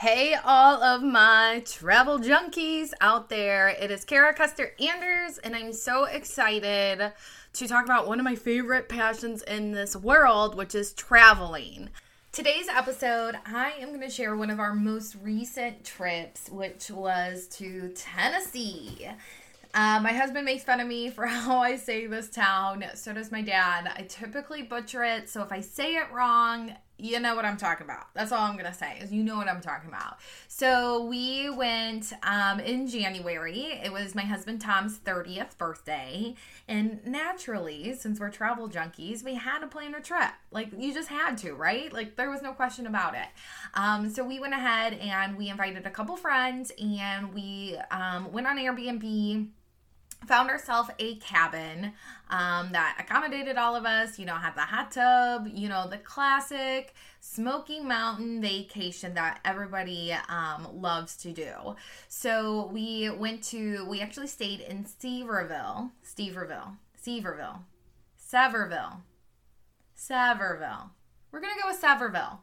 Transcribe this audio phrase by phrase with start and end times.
[0.00, 3.70] Hey, all of my travel junkies out there.
[3.70, 7.12] It is Cara Custer Anders, and I'm so excited
[7.54, 11.88] to talk about one of my favorite passions in this world, which is traveling.
[12.30, 17.48] Today's episode, I am going to share one of our most recent trips, which was
[17.56, 19.08] to Tennessee.
[19.74, 22.84] Uh, my husband makes fun of me for how I say this town.
[22.94, 23.90] So does my dad.
[23.96, 25.28] I typically butcher it.
[25.28, 28.12] So if I say it wrong, you know what I'm talking about.
[28.14, 30.18] That's all I'm gonna say is you know what I'm talking about.
[30.48, 33.80] So we went um, in January.
[33.82, 36.34] It was my husband Tom's 30th birthday,
[36.66, 40.32] and naturally, since we're travel junkies, we had to plan a trip.
[40.50, 41.92] Like you just had to, right?
[41.92, 43.28] Like there was no question about it.
[43.74, 48.46] Um, so we went ahead and we invited a couple friends, and we um, went
[48.46, 49.48] on Airbnb
[50.26, 51.92] found ourselves a cabin
[52.30, 55.98] um, that accommodated all of us you know had the hot tub you know the
[55.98, 61.76] classic smoky mountain vacation that everybody um, loves to do.
[62.08, 67.60] So we went to we actually stayed in Sevierville Sevierville Sevierville
[68.18, 69.00] Sevierville
[69.96, 70.90] Sevierville
[71.32, 72.38] we're gonna go with Sevierville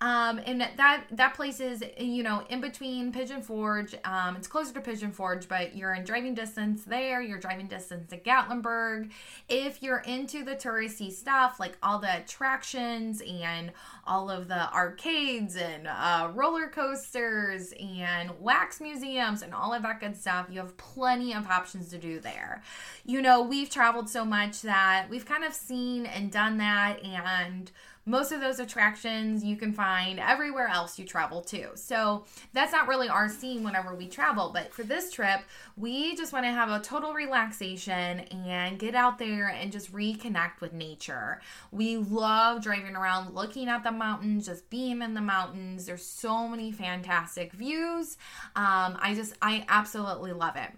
[0.00, 3.96] um, and that that place is you know in between Pigeon Forge.
[4.04, 7.20] Um, it's closer to Pigeon Forge, but you're in driving distance there.
[7.20, 9.10] You're driving distance to Gatlinburg.
[9.48, 13.72] If you're into the touristy stuff, like all the attractions and
[14.06, 19.98] all of the arcades and uh, roller coasters and wax museums and all of that
[19.98, 22.62] good stuff, you have plenty of options to do there.
[23.04, 27.72] You know, we've traveled so much that we've kind of seen and done that and
[28.08, 31.76] most of those attractions you can find everywhere else you travel to.
[31.76, 34.50] So that's not really our scene whenever we travel.
[34.52, 35.40] But for this trip,
[35.76, 40.62] we just want to have a total relaxation and get out there and just reconnect
[40.62, 41.42] with nature.
[41.70, 45.84] We love driving around, looking at the mountains, just being in the mountains.
[45.84, 48.16] There's so many fantastic views.
[48.56, 50.70] Um, I just, I absolutely love it.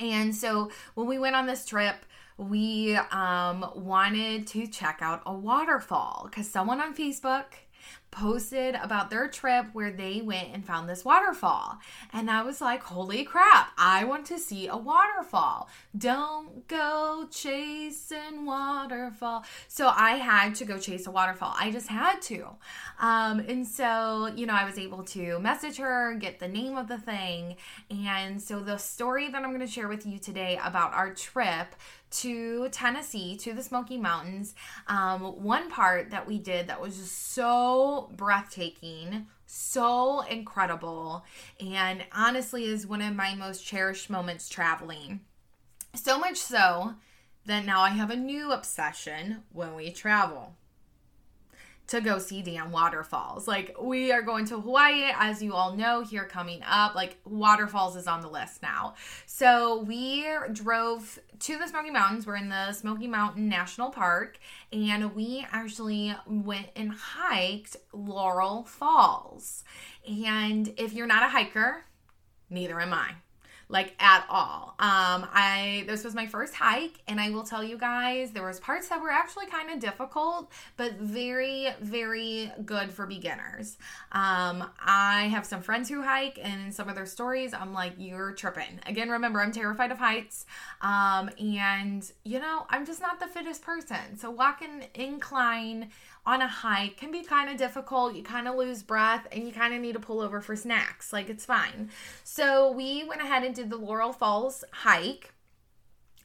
[0.00, 2.04] And so when we went on this trip,
[2.38, 6.28] we um, wanted to check out a waterfall.
[6.30, 7.44] Because someone on Facebook
[8.10, 11.78] posted about their trip where they went and found this waterfall.
[12.12, 15.68] And I was like, holy crap, I want to see a waterfall.
[15.96, 19.44] Don't go chasing waterfall.
[19.68, 21.54] So I had to go chase a waterfall.
[21.58, 22.48] I just had to.
[22.98, 26.88] Um, and so, you know, I was able to message her, get the name of
[26.88, 27.56] the thing.
[27.90, 31.74] And so the story that I'm going to share with you today about our trip
[32.10, 34.54] to Tennessee, to the Smoky Mountains.
[34.86, 41.24] Um, one part that we did that was just so breathtaking, so incredible,
[41.60, 45.20] and honestly is one of my most cherished moments traveling.
[45.94, 46.94] So much so
[47.46, 50.54] that now I have a new obsession when we travel
[51.88, 53.48] to go see damn waterfalls.
[53.48, 56.94] Like we are going to Hawaii, as you all know, here coming up.
[56.94, 58.94] Like waterfalls is on the list now.
[59.26, 62.26] So we drove to the Smoky Mountains.
[62.26, 64.38] We're in the Smoky Mountain National Park,
[64.72, 69.64] and we actually went and hiked Laurel Falls.
[70.06, 71.84] And if you're not a hiker,
[72.50, 73.12] neither am I
[73.68, 74.74] like at all.
[74.78, 78.60] Um, I this was my first hike, and I will tell you guys there was
[78.60, 83.76] parts that were actually kind of difficult, but very very good for beginners.
[84.12, 87.92] Um, I have some friends who hike, and in some of their stories, I'm like,
[87.98, 88.80] you're tripping.
[88.86, 90.46] Again, remember, I'm terrified of heights,
[90.80, 94.16] um, and you know, I'm just not the fittest person.
[94.18, 95.90] So walking incline
[96.28, 98.14] on a hike can be kind of difficult.
[98.14, 101.10] You kind of lose breath and you kind of need to pull over for snacks.
[101.10, 101.88] Like it's fine.
[102.22, 105.32] So we went ahead and did the Laurel Falls hike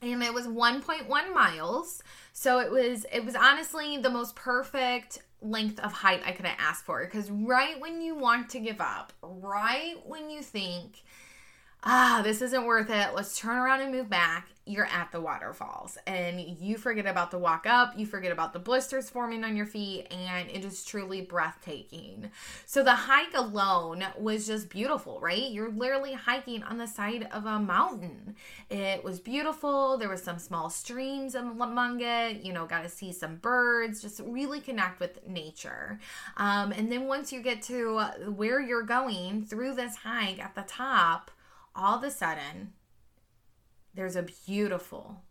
[0.00, 2.02] and it was 1.1 miles.
[2.32, 6.58] So it was it was honestly the most perfect length of height I could have
[6.60, 11.02] asked for because right when you want to give up, right when you think
[11.84, 13.14] ah, this isn't worth it.
[13.14, 14.48] Let's turn around and move back.
[14.66, 18.58] You're at the waterfalls and you forget about the walk up, you forget about the
[18.58, 22.30] blisters forming on your feet, and it is truly breathtaking.
[22.64, 25.50] So, the hike alone was just beautiful, right?
[25.50, 28.36] You're literally hiking on the side of a mountain.
[28.70, 29.98] It was beautiful.
[29.98, 34.18] There was some small streams among it, you know, got to see some birds, just
[34.24, 36.00] really connect with nature.
[36.38, 37.98] Um, and then once you get to
[38.34, 41.30] where you're going through this hike at the top,
[41.74, 42.72] all of a sudden,
[43.94, 45.22] there's a beautiful,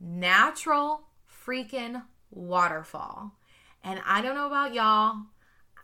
[0.00, 1.02] natural
[1.46, 3.32] freaking waterfall.
[3.82, 5.16] And I don't know about y'all,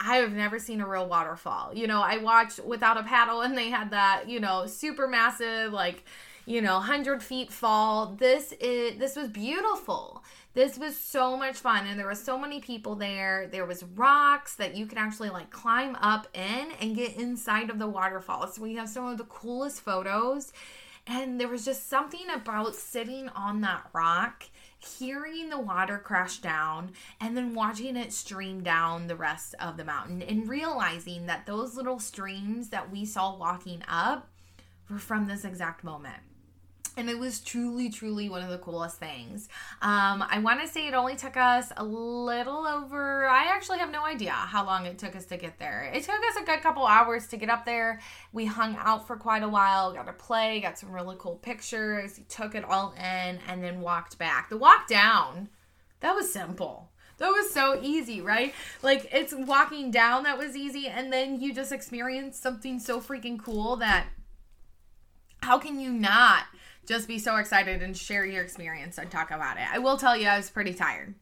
[0.01, 1.73] I have never seen a real waterfall.
[1.75, 5.73] You know, I watched Without a Paddle and they had that, you know, super massive,
[5.73, 6.05] like,
[6.47, 8.15] you know, 100 feet fall.
[8.19, 10.25] This is this was beautiful.
[10.53, 13.47] This was so much fun and there were so many people there.
[13.47, 17.79] There was rocks that you could actually like climb up in and get inside of
[17.79, 18.49] the waterfall.
[18.49, 20.53] So we have some of the coolest photos
[21.07, 24.45] and there was just something about sitting on that rock
[24.79, 29.85] hearing the water crash down and then watching it stream down the rest of the
[29.85, 34.29] mountain and realizing that those little streams that we saw walking up
[34.89, 36.23] were from this exact moment
[36.97, 39.49] and it was truly truly one of the coolest things.
[39.83, 43.91] Um, i want to say it only took us a little over i actually have
[43.91, 45.91] no idea how long it took us to get there.
[45.95, 48.01] It took us a good couple hours to get up there.
[48.33, 52.21] We hung out for quite a while got to play got some really cool pictures
[52.29, 54.49] took it all in and then walked back.
[54.51, 55.49] The walk down
[56.01, 56.91] that was simple.
[57.19, 58.55] That was so easy, right?
[58.83, 63.39] Like it's walking down that was easy, and then you just experience something so freaking
[63.39, 64.07] cool that
[65.43, 66.45] how can you not
[66.91, 69.63] just be so excited and share your experience and talk about it.
[69.73, 71.15] I will tell you, I was pretty tired.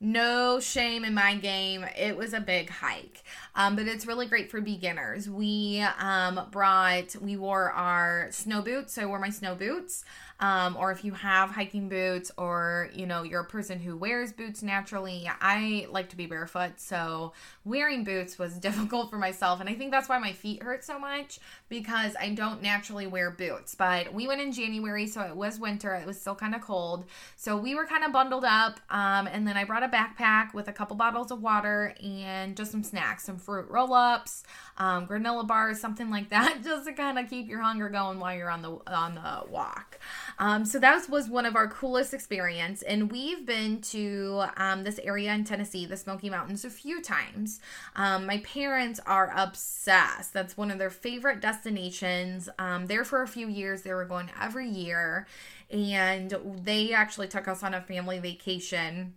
[0.00, 1.84] No shame in my game.
[1.96, 3.24] It was a big hike,
[3.56, 5.28] um, but it's really great for beginners.
[5.28, 8.94] We um, brought, we wore our snow boots.
[8.94, 10.04] So I wore my snow boots
[10.40, 14.32] um, or if you have hiking boots or you know you're a person who wears
[14.32, 16.72] boots naturally i like to be barefoot.
[16.76, 17.32] So
[17.64, 19.60] wearing boots was difficult for myself.
[19.60, 21.38] And i think that's why my feet hurt so much
[21.68, 23.74] because i don't naturally wear boots.
[23.74, 25.94] But we went in january so it was winter.
[25.94, 27.04] It was still kind of cold.
[27.36, 28.80] So we were kind of bundled up.
[28.90, 32.70] Um, and then i brought a backpack with a couple bottles of water and just
[32.70, 34.42] some snacks some fruit roll-ups
[34.76, 38.36] um, granola bars something like that just to kind of keep your hunger going while
[38.36, 39.98] you're on the on the walk
[40.38, 45.00] um, so that was one of our coolest experience, and we've been to um, this
[45.02, 47.60] area in Tennessee, the Smoky Mountains, a few times.
[47.96, 50.32] Um, my parents are obsessed.
[50.32, 52.48] That's one of their favorite destinations.
[52.58, 55.26] Um, there for a few years, they were going every year,
[55.70, 59.14] and they actually took us on a family vacation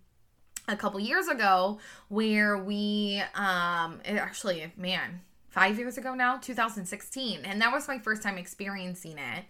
[0.68, 5.22] a couple years ago where we um actually man
[5.52, 9.46] five years ago now 2016 and that was my first time experiencing it.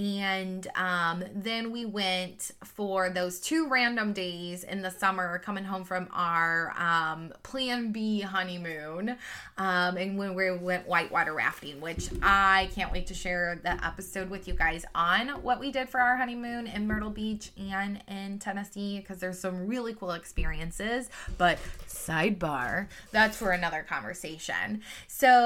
[0.00, 5.84] And um, then we went for those two random days in the summer coming home
[5.84, 9.16] from our um, plan b honeymoon
[9.56, 14.28] um, and when we went whitewater rafting which i can't wait to share the episode
[14.28, 18.38] with you guys on what we did for our honeymoon in myrtle beach and in
[18.38, 21.08] tennessee because there's some really cool experiences.
[21.38, 21.58] But
[21.88, 24.82] sidebar that's for another conversation.
[25.06, 25.45] So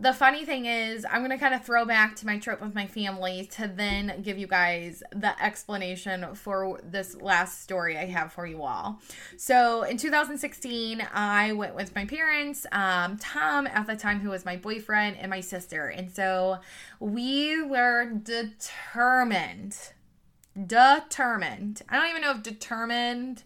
[0.00, 2.74] the funny thing is, I'm going to kind of throw back to my trip with
[2.74, 8.32] my family to then give you guys the explanation for this last story I have
[8.32, 9.00] for you all.
[9.36, 14.44] So, in 2016, I went with my parents, um, Tom at the time, who was
[14.44, 15.88] my boyfriend, and my sister.
[15.88, 16.58] And so
[17.00, 19.76] we were determined,
[20.54, 21.82] determined.
[21.88, 23.42] I don't even know if determined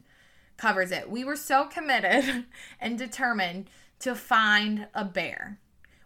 [0.58, 1.10] covers it.
[1.10, 2.44] We were so committed
[2.80, 5.58] and determined to find a bear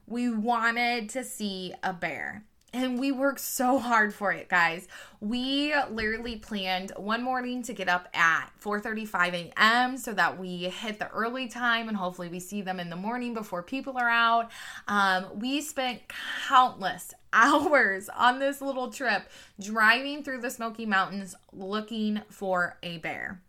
[0.06, 2.44] we wanted to see a bear.
[2.72, 4.86] And we worked so hard for it, guys.
[5.20, 9.96] We literally planned one morning to get up at 4:35 a.m.
[9.96, 13.32] so that we hit the early time and hopefully we see them in the morning
[13.32, 14.50] before people are out.
[14.88, 16.02] Um, we spent
[16.48, 19.22] countless hours on this little trip
[19.58, 23.40] driving through the Smoky Mountains looking for a bear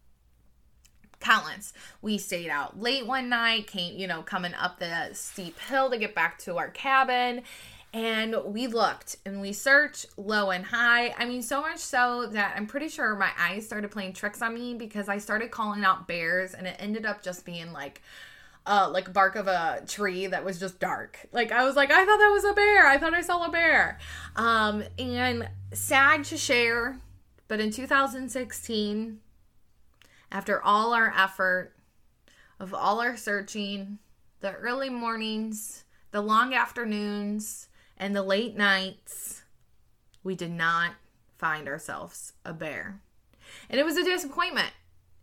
[1.28, 1.74] countless.
[2.02, 5.98] We stayed out late one night, came, you know, coming up the steep hill to
[5.98, 7.42] get back to our cabin.
[7.94, 11.14] And we looked and we searched low and high.
[11.18, 14.54] I mean, so much so that I'm pretty sure my eyes started playing tricks on
[14.54, 18.02] me because I started calling out bears and it ended up just being like
[18.66, 21.20] uh, like bark of a tree that was just dark.
[21.32, 22.88] Like I was like, I thought that was a bear.
[22.88, 23.98] I thought I saw a bear.
[24.36, 27.00] Um, and sad to share,
[27.48, 29.20] but in 2016,
[30.32, 31.74] after all our effort,
[32.60, 34.00] of all our searching,
[34.42, 37.68] the early mornings, the long afternoons,
[37.98, 39.44] and the late nights,
[40.24, 40.94] we did not
[41.38, 43.02] find ourselves a bear.
[43.70, 44.72] And it was a disappointment.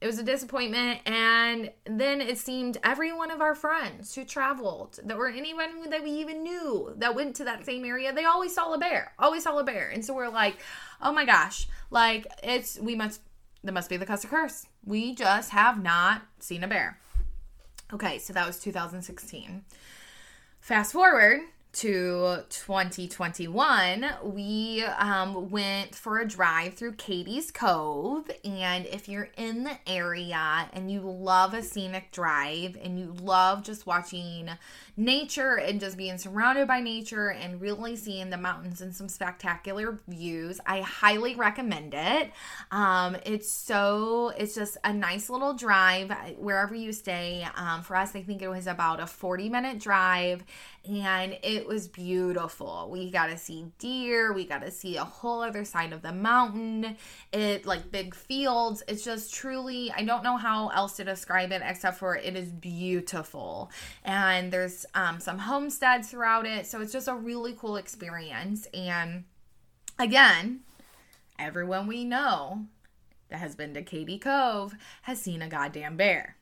[0.00, 1.00] It was a disappointment.
[1.06, 6.02] And then it seemed every one of our friends who traveled, that were anyone that
[6.02, 9.44] we even knew that went to that same area, they always saw a bear, always
[9.44, 9.88] saw a bear.
[9.88, 10.56] And so we're like,
[11.00, 13.20] oh my gosh, like it's, we must
[13.64, 14.66] that must be the Custer curse.
[14.84, 17.00] We just have not seen a bear.
[17.92, 19.64] Okay, so that was 2016.
[20.60, 21.40] Fast forward
[21.74, 28.30] to 2021, we um, went for a drive through Cades Cove.
[28.44, 33.64] And if you're in the area and you love a scenic drive and you love
[33.64, 34.50] just watching
[34.96, 39.98] nature and just being surrounded by nature and really seeing the mountains and some spectacular
[40.06, 42.30] views, I highly recommend it.
[42.70, 47.44] Um, it's so, it's just a nice little drive wherever you stay.
[47.56, 50.44] Um, for us, I think it was about a 40 minute drive
[50.88, 52.88] and it was beautiful.
[52.90, 56.12] We got to see deer, we got to see a whole other side of the
[56.12, 56.96] mountain.
[57.32, 58.82] It like big fields.
[58.88, 62.50] It's just truly I don't know how else to describe it except for it is
[62.50, 63.70] beautiful.
[64.04, 68.66] And there's um, some homesteads throughout it, so it's just a really cool experience.
[68.74, 69.24] And
[69.98, 70.60] again,
[71.38, 72.66] everyone we know
[73.28, 76.36] that has been to Cades Cove has seen a goddamn bear.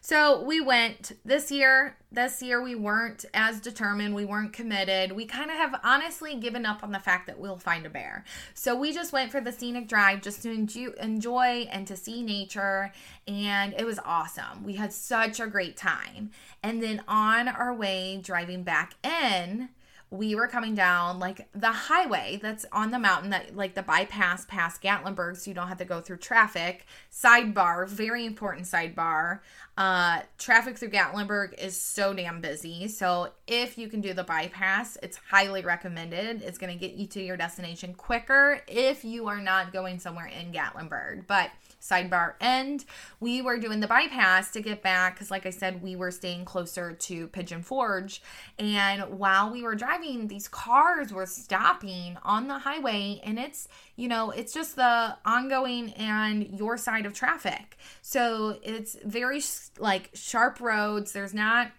[0.00, 1.96] So we went this year.
[2.10, 4.14] This year we weren't as determined.
[4.14, 5.12] We weren't committed.
[5.12, 8.24] We kind of have honestly given up on the fact that we'll find a bear.
[8.54, 12.92] So we just went for the scenic drive just to enjoy and to see nature.
[13.26, 14.64] And it was awesome.
[14.64, 16.30] We had such a great time.
[16.62, 19.68] And then on our way driving back in,
[20.10, 24.46] we were coming down like the highway that's on the mountain that like the bypass
[24.46, 26.86] past Gatlinburg so you don't have to go through traffic.
[27.12, 29.40] Sidebar, very important sidebar.
[29.78, 32.88] Uh, traffic through Gatlinburg is so damn busy.
[32.88, 36.42] So if you can do the bypass, it's highly recommended.
[36.42, 40.26] It's going to get you to your destination quicker if you are not going somewhere
[40.26, 41.28] in Gatlinburg.
[41.28, 42.84] But sidebar end.
[43.20, 46.44] We were doing the bypass to get back because, like I said, we were staying
[46.44, 48.20] closer to Pigeon Forge.
[48.58, 53.68] And while we were driving, these cars were stopping on the highway, and it's
[53.98, 57.76] you know, it's just the ongoing and your side of traffic.
[58.00, 59.42] So it's very
[59.76, 61.10] like sharp roads.
[61.10, 61.72] There's not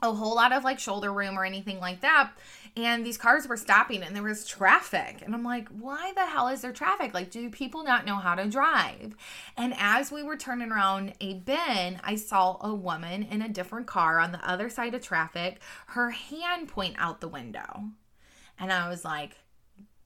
[0.00, 2.30] a whole lot of like shoulder room or anything like that.
[2.76, 5.22] And these cars were stopping and there was traffic.
[5.24, 7.14] And i'm like why the hell is there traffic?
[7.14, 9.16] Like do people not know how to drive?
[9.56, 13.88] And as we were turning around a bend i saw a woman in a different
[13.88, 17.86] car on the other side of traffic her hand point out the window.
[18.56, 19.36] And i was like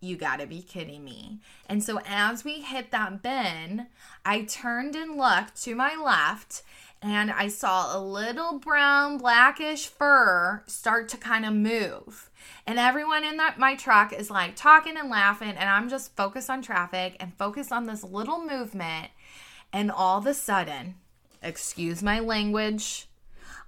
[0.05, 1.41] you gotta be kidding me.
[1.69, 3.87] And so as we hit that bend,
[4.25, 6.63] I turned and looked to my left
[7.05, 12.31] and I saw a little brown blackish fur start to kind of move.
[12.67, 16.49] And everyone in that my truck is like talking and laughing, and I'm just focused
[16.49, 19.11] on traffic and focused on this little movement.
[19.71, 20.95] And all of a sudden,
[21.43, 23.07] excuse my language,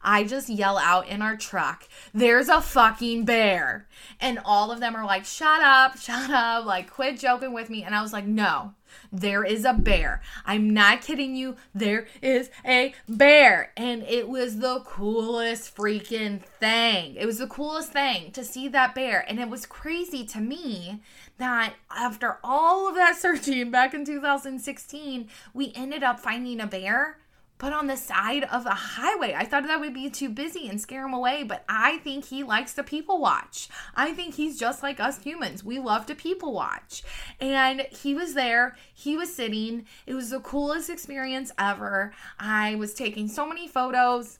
[0.02, 3.86] I just yell out in our truck, there's a fucking bear.
[4.20, 7.82] And all of them are like, shut up, shut up, like, quit joking with me.
[7.82, 8.74] And I was like, no,
[9.12, 10.22] there is a bear.
[10.44, 11.56] I'm not kidding you.
[11.74, 13.72] There is a bear.
[13.76, 17.16] And it was the coolest freaking thing.
[17.16, 19.24] It was the coolest thing to see that bear.
[19.28, 21.02] And it was crazy to me
[21.38, 27.18] that after all of that searching back in 2016, we ended up finding a bear
[27.58, 29.34] but on the side of a highway.
[29.36, 32.42] I thought that would be too busy and scare him away, but I think he
[32.42, 33.68] likes to people watch.
[33.94, 35.64] I think he's just like us humans.
[35.64, 37.02] We love to people watch.
[37.40, 39.86] And he was there, he was sitting.
[40.06, 42.12] It was the coolest experience ever.
[42.38, 44.38] I was taking so many photos.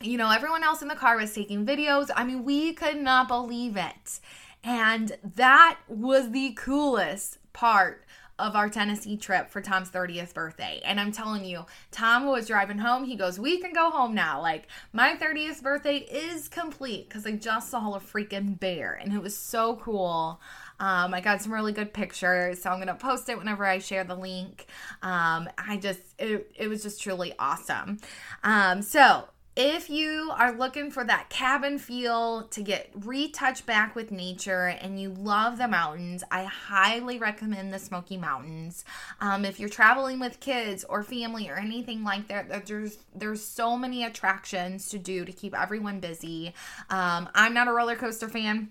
[0.00, 2.10] You know, everyone else in the car was taking videos.
[2.14, 4.20] I mean, we could not believe it.
[4.62, 8.04] And that was the coolest part
[8.38, 10.80] of our Tennessee trip for Tom's 30th birthday.
[10.84, 13.04] And I'm telling you, Tom was driving home.
[13.04, 14.40] He goes, We can go home now.
[14.40, 19.22] Like, my 30th birthday is complete because I just saw a freaking bear and it
[19.22, 20.40] was so cool.
[20.78, 24.04] Um, I got some really good pictures, so I'm gonna post it whenever I share
[24.04, 24.66] the link.
[25.02, 27.98] Um, I just it, it was just truly awesome.
[28.44, 34.10] Um, so if you are looking for that cabin feel to get retouched back with
[34.10, 38.84] nature and you love the mountains, I highly recommend the Smoky Mountains.
[39.18, 43.78] Um, if you're traveling with kids or family or anything like that, there's there's so
[43.78, 46.52] many attractions to do to keep everyone busy.
[46.90, 48.68] Um, I'm not a roller coaster fan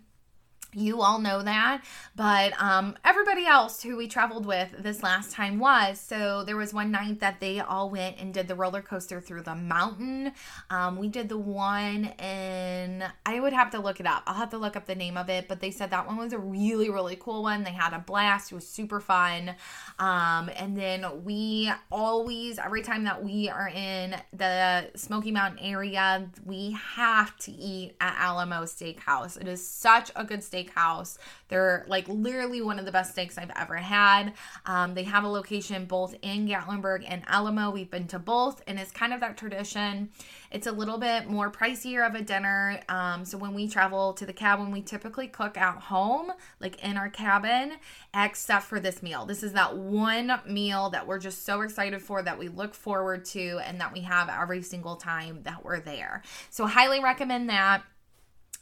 [0.75, 1.83] you all know that,
[2.15, 5.99] but um, everybody else who we traveled with this last time was.
[5.99, 9.43] So there was one night that they all went and did the roller coaster through
[9.43, 10.33] the mountain.
[10.69, 14.23] Um, we did the one and I would have to look it up.
[14.27, 16.33] I'll have to look up the name of it, but they said that one was
[16.33, 17.63] a really, really cool one.
[17.63, 19.55] They had a blast, it was super fun.
[19.99, 26.29] Um, and then we always, every time that we are in the Smoky Mountain area,
[26.45, 29.39] we have to eat at Alamo Steakhouse.
[29.39, 31.17] It is such a good steak Steakhouse.
[31.47, 34.33] They're like literally one of the best steaks I've ever had.
[34.65, 37.69] Um, they have a location both in Gatlinburg and Alamo.
[37.69, 40.09] We've been to both, and it's kind of that tradition.
[40.51, 42.79] It's a little bit more pricier of a dinner.
[42.89, 46.97] Um, so when we travel to the cabin, we typically cook at home, like in
[46.97, 47.73] our cabin,
[48.13, 49.25] except for this meal.
[49.25, 53.25] This is that one meal that we're just so excited for, that we look forward
[53.25, 56.23] to, and that we have every single time that we're there.
[56.49, 57.83] So highly recommend that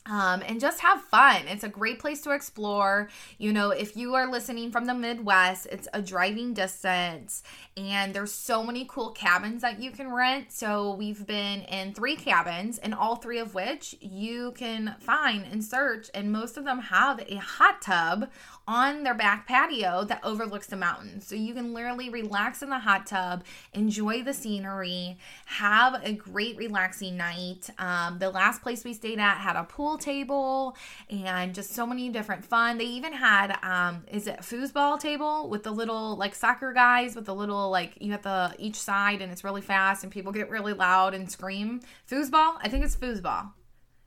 [0.05, 1.47] um, and just have fun.
[1.47, 3.09] It's a great place to explore.
[3.37, 7.43] You know, if you are listening from the Midwest, it's a driving distance,
[7.77, 10.51] and there's so many cool cabins that you can rent.
[10.51, 15.63] So we've been in three cabins, and all three of which you can find and
[15.63, 18.29] search, and most of them have a hot tub
[18.67, 21.27] on their back patio that overlooks the mountains.
[21.27, 23.43] So you can literally relax in the hot tub,
[23.73, 27.69] enjoy the scenery, have a great relaxing night.
[27.77, 30.75] Um, the last place we stayed at had a pool table
[31.09, 32.77] and just so many different fun.
[32.77, 37.25] They even had, um, is it foosball table with the little like soccer guys with
[37.25, 40.49] the little like you have the each side and it's really fast and people get
[40.49, 41.81] really loud and scream.
[42.09, 42.57] Foosball?
[42.61, 43.51] I think it's foosball.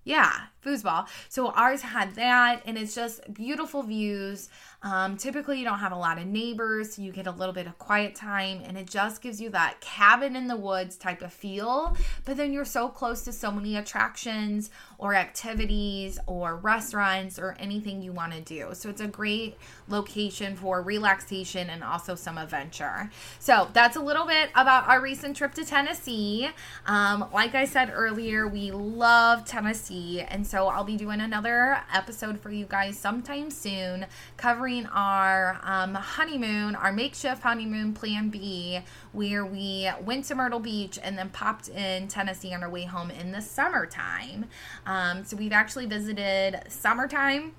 [0.07, 0.33] Yeah,
[0.65, 1.09] foosball.
[1.29, 4.49] So ours had that, and it's just beautiful views.
[4.83, 7.67] Um, typically, you don't have a lot of neighbors, so you get a little bit
[7.67, 11.33] of quiet time, and it just gives you that cabin in the woods type of
[11.33, 11.97] feel.
[12.25, 18.03] But then you're so close to so many attractions or activities or restaurants or anything
[18.03, 18.69] you want to do.
[18.73, 19.57] So it's a great
[19.89, 23.11] location for relaxation and also some adventure.
[23.39, 26.49] So that's a little bit about our recent trip to Tennessee.
[26.87, 32.41] Um, like I said earlier, we love Tennessee, and so I'll be doing another episode
[32.41, 34.07] for you guys sometime soon
[34.37, 38.81] covering our um, honeymoon, our makeshift honeymoon plan B,
[39.13, 43.11] where we went to Myrtle Beach and then popped in Tennessee on our way home
[43.11, 44.45] in the summertime.
[44.85, 47.53] Um, so we've actually visited summertime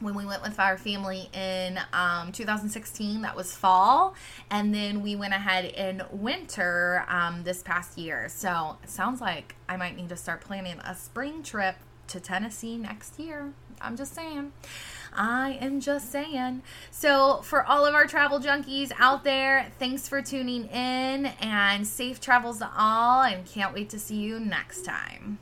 [0.00, 4.14] when we went with our family in um, 2016 that was fall
[4.50, 8.28] and then we went ahead in winter um, this past year.
[8.28, 11.76] So it sounds like i might need to start planning a spring trip
[12.08, 13.52] to tennessee next year.
[13.80, 14.52] I'm just saying
[15.16, 16.62] I am just saying.
[16.90, 22.20] So, for all of our travel junkies out there, thanks for tuning in and safe
[22.20, 25.38] travels to all, and can't wait to see you next time.